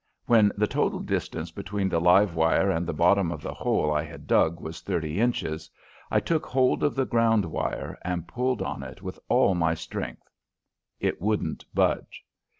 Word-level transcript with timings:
When 0.25 0.51
the 0.57 0.65
total 0.65 0.97
distance 0.97 1.51
between 1.51 1.87
the 1.87 2.01
live 2.01 2.33
wire 2.33 2.71
and 2.71 2.87
the 2.87 2.91
bottom 2.91 3.31
of 3.31 3.43
the 3.43 3.53
hole 3.53 3.93
I 3.93 4.01
had 4.03 4.25
dug 4.25 4.59
was 4.59 4.81
thirty 4.81 5.19
inches 5.21 5.69
I 6.09 6.19
took 6.19 6.43
hold 6.47 6.81
of 6.81 6.95
the 6.95 7.05
ground 7.05 7.45
wire 7.45 7.99
and 8.01 8.27
pulled 8.27 8.63
on 8.63 8.81
it 8.81 9.03
with 9.03 9.19
all 9.29 9.53
my 9.53 9.75
strength. 9.75 10.27
It 10.99 11.21
wouldn't 11.21 11.65
budge. 11.75 12.25